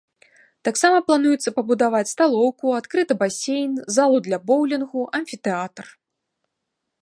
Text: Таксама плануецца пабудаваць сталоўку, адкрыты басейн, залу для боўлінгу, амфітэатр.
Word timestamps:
Таксама 0.67 0.97
плануецца 1.09 1.51
пабудаваць 1.57 2.09
сталоўку, 2.13 2.65
адкрыты 2.79 3.13
басейн, 3.21 3.77
залу 3.99 4.17
для 4.29 4.41
боўлінгу, 4.53 5.01
амфітэатр. 5.21 5.85